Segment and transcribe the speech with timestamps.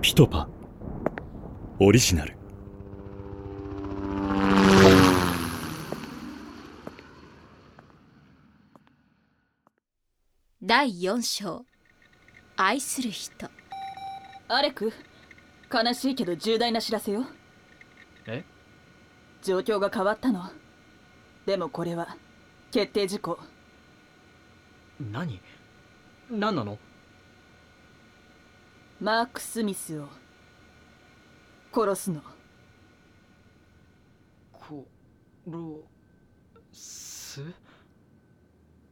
[0.00, 0.48] ピトパ。
[1.80, 2.36] オリジナル。
[10.62, 11.64] 第4章。
[12.56, 13.48] 愛する人。
[14.46, 14.92] アレク
[15.72, 17.24] 悲しいけど重大な知らせよ。
[18.26, 18.44] え？
[19.42, 20.44] 状況が変わったの。
[21.44, 22.16] でもこれは
[22.70, 23.40] 決定事項。
[25.00, 25.40] 何？
[26.30, 26.78] 何なの？
[29.00, 30.08] マーク・スミスを。
[31.72, 32.20] 殺すの。
[34.52, 34.84] 殺
[36.72, 37.44] す？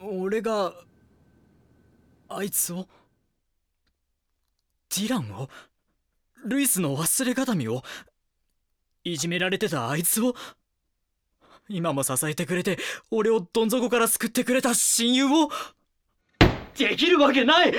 [0.00, 0.72] 俺が
[2.28, 2.86] あいつを？
[4.96, 5.48] ディランを？
[6.44, 7.82] ルイスの忘れ形見を？
[9.02, 10.36] いじめられてたあいつを？
[11.68, 12.78] 今も支えてくれて
[13.10, 15.50] 俺をどん底から救ってくれた親友を？
[16.76, 17.72] できるわけない！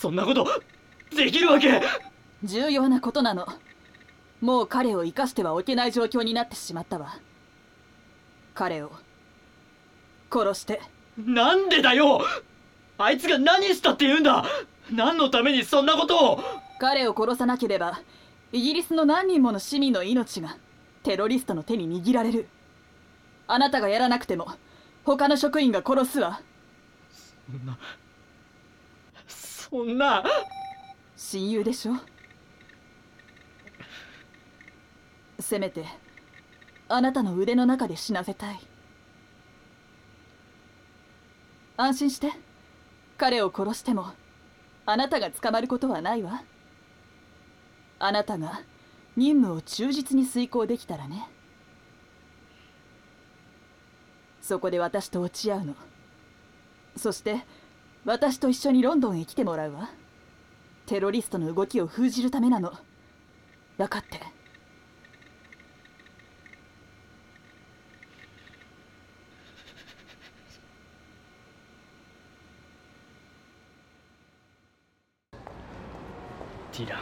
[0.00, 0.44] そんなこと
[1.14, 1.80] できるわけ。
[2.42, 3.46] 重要なことなの。
[4.40, 7.18] もう彼を生かしてはおけない状況になってしまったわ。
[8.54, 8.92] 彼を。
[10.32, 10.80] 殺して。
[11.18, 12.20] なんでだよ。
[12.98, 14.44] あいつが何したって言うんだ。
[14.90, 16.40] 何のためにそんなことを。
[16.78, 18.00] 彼を殺さなければ
[18.52, 20.56] イギリスの何人もの市民の命が
[21.02, 22.48] テロリストの手に握られる。
[23.46, 24.48] あなたがやらなくても
[25.04, 26.40] 他の職員が殺すわ。
[27.48, 27.78] そんな。
[29.28, 30.24] そんな
[31.16, 31.94] 親友でしょ？
[35.40, 35.84] せめて
[36.88, 38.60] あなたの腕の中で死なせたい。
[41.76, 42.32] 安心して。
[43.18, 44.12] 彼を殺しても
[44.84, 46.42] あなたが捕まることはないわ。
[47.98, 48.60] あなたが
[49.16, 51.26] 任務を忠実に遂行できたらね。
[54.42, 55.74] そこで私と落ち合うの。
[56.94, 57.40] そして
[58.04, 59.88] 私と一緒にロンドンへ来てもらうわ。
[60.86, 62.72] テロリストの動きを封じるためなの。
[63.76, 64.20] 分かって。
[76.72, 76.96] ティラ。
[76.96, 77.00] ン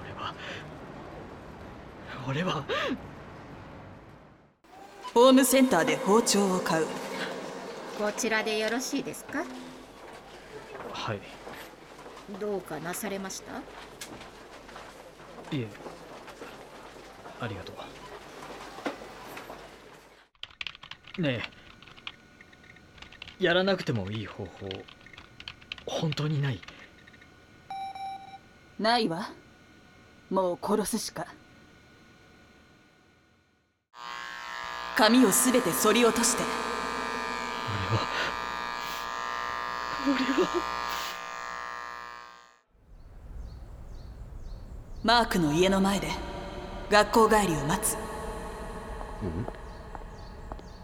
[0.00, 0.34] 俺は
[2.26, 2.64] 俺は。
[5.12, 6.86] ホームセンターで包丁を買う。
[7.98, 9.44] こちらでよろしいですか？
[10.92, 11.20] はい
[12.40, 13.56] どうかなされました？
[15.56, 15.68] いえ。
[17.40, 17.72] ありがと
[21.18, 21.22] う。
[21.22, 21.42] ね
[23.40, 23.44] え。
[23.44, 24.68] やらなくてもいい方法
[25.86, 26.60] 本当にない？
[28.78, 29.30] ないわ。
[30.30, 31.26] もう殺すしか。
[34.96, 36.42] 髪をすべて剃り落として。
[37.88, 38.06] 俺は。
[40.06, 40.14] 俺
[40.44, 40.77] は
[45.04, 46.08] マークの家の前で。
[46.90, 47.96] 学校帰りを待つ。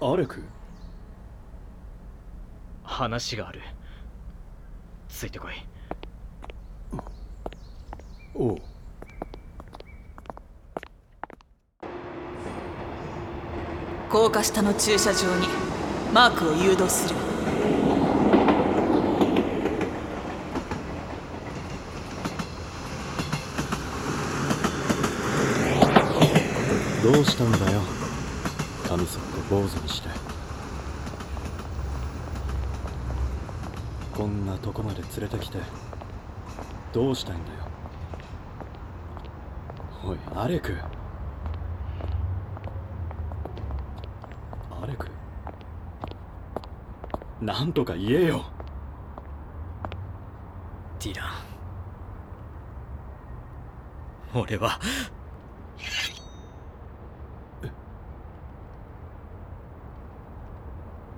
[0.00, 0.42] アレク？
[2.84, 3.60] 話がある。
[5.08, 5.52] ついてこい。
[8.34, 8.58] おう。
[14.08, 15.48] 高架下の駐車場に
[16.14, 17.16] マークを誘導する
[27.06, 27.80] どうしたんだよ。
[28.88, 30.08] 髪そっと坊主にして
[34.12, 35.58] こんなとこまで連れてきて。
[36.92, 37.58] どうしたいんだよ。
[40.04, 40.74] おいアレク。
[44.82, 45.08] アレク？
[47.40, 48.46] なんとか言えよ。
[50.98, 51.22] ディラ
[54.34, 54.40] ン。
[54.40, 54.80] 俺は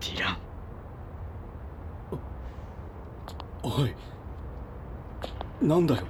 [0.00, 0.36] ディラン
[3.68, 3.92] おい。
[5.60, 6.02] なんだよ。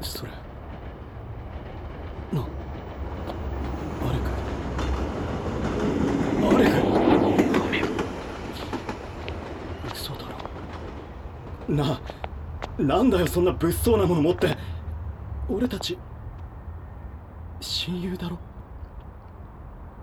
[0.00, 0.32] それ。
[2.32, 4.30] なアレク
[6.48, 7.88] アレク
[9.92, 10.20] 嘘だ
[11.68, 11.74] ろ。
[11.74, 12.00] な
[12.78, 14.56] なんだよそんな物騒なもの持って。
[15.50, 15.98] 俺たち
[17.60, 18.38] 親友だろ。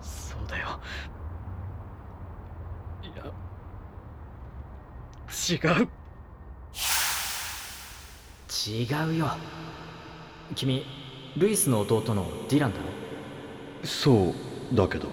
[0.03, 0.79] そうだよ。
[3.01, 3.25] いや
[5.71, 5.89] 違う。
[8.69, 9.31] 違うよ。
[10.55, 10.85] 君
[11.37, 12.85] ルイスの弟のディランだろ？
[13.83, 14.33] そ
[14.71, 15.07] うだけど。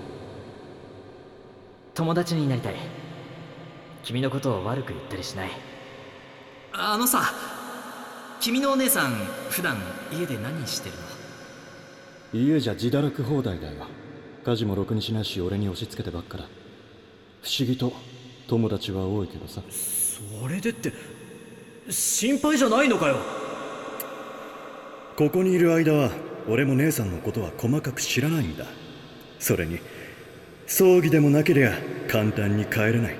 [1.95, 2.75] 友達になりたい。
[4.03, 5.51] 君のことを悪く言ったりしない。
[6.75, 7.33] あのさ
[8.41, 9.15] 君のお姉さん
[9.49, 9.79] 普段
[10.13, 10.95] 家で何してる
[12.35, 12.47] の？
[12.53, 13.87] 家じゃ自堕落放題だよ。
[14.45, 16.45] 家事もろくにしないし俺に押し付けてばっかだ。
[17.43, 17.95] 不思議と
[18.47, 19.63] 友達は多いけどさ。
[19.71, 20.93] それでって
[21.89, 23.17] 心配じゃないのかよ？
[25.17, 26.11] ここにいる間は
[26.47, 28.67] 俺も姉さんのことは細かく知らないんだ。
[29.39, 29.81] それに
[30.67, 31.73] 葬儀でもなけりゃ
[32.07, 33.17] 簡単に帰れない。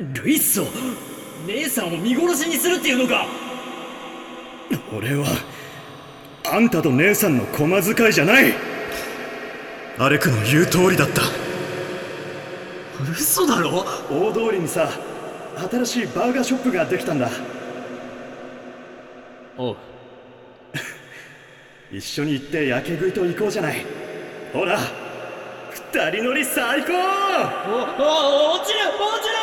[0.00, 0.66] ルイッソ
[1.46, 3.26] 姉さんを見殺しにするっていうのか！
[4.92, 5.26] 俺は
[6.50, 8.52] あんたと姉さんの駒使いじゃない。
[9.98, 11.22] アレクの言う通りだった。
[13.12, 13.84] 嘘だろ？
[14.10, 14.90] 大通りにさ
[15.70, 17.30] 新しいバーガーショップができたんだ。
[19.56, 19.76] おう
[21.90, 23.84] 一緒に行って焼け食いと行こうじゃない。
[24.52, 24.78] ほら
[25.92, 26.92] 二人乗り最高！
[26.92, 29.34] おお落ちる落ちる！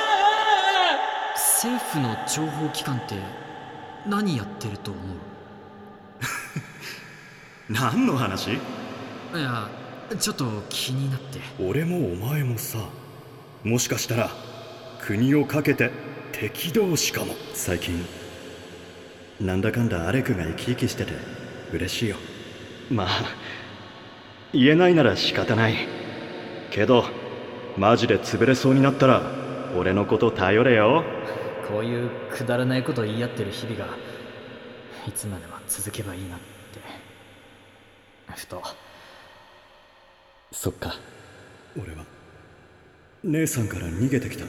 [1.36, 3.16] 政府の情報機関って
[4.08, 5.18] 何やってると思う？
[7.74, 8.52] 何の話？
[8.54, 8.58] い
[9.36, 9.68] や
[10.20, 11.40] ちょっと気になって。
[11.60, 12.78] 俺もお前もさ
[13.64, 14.30] もしかしたら
[15.02, 15.90] 国をかけて
[16.32, 17.34] 敵同士かも。
[17.56, 18.06] 最近
[19.42, 21.14] なんだかんだアレクが生き生きしてて
[21.74, 22.18] 嬉しいよ
[22.90, 23.08] まあ
[24.54, 25.76] 言えないなら仕方ない。
[26.72, 27.06] けど
[27.78, 29.22] マジで潰れそうになったら
[29.78, 31.04] 俺のこと頼れよ。
[31.68, 33.88] こういうくだらないこと言い合ってる日々が
[35.08, 36.46] いつまでも続けばいいなって。
[38.36, 38.62] ふと。
[40.52, 40.96] そっか。
[41.78, 42.06] 俺は
[43.24, 44.46] 姉さんから逃げてきた。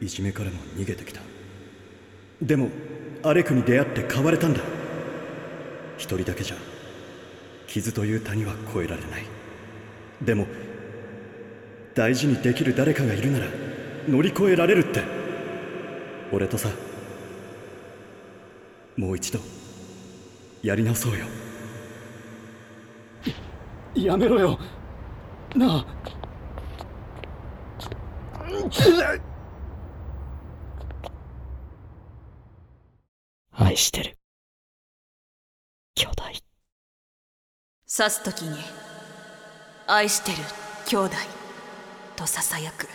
[0.00, 1.20] いじめからも逃げてきた。
[2.40, 2.70] でも
[3.22, 4.60] アレクに出会って変われたんだ
[6.00, 6.56] 一人だけじゃ
[7.66, 9.24] 傷という谷は越えられない。
[10.22, 10.46] でも
[11.94, 13.46] 大事にできる誰かがいるなら
[14.08, 15.04] 乗り越えられるって。
[16.32, 16.70] 俺とさ
[18.96, 19.40] もう一度
[20.62, 21.26] やり直そうよ。
[23.94, 24.58] やめろよ。
[25.54, 25.86] なあ。
[33.52, 34.19] 愛してる。
[36.00, 36.22] 兄弟。
[37.86, 38.56] 刺す時に
[39.86, 40.38] 愛してる
[40.86, 41.16] 兄弟
[42.16, 42.88] とささやく。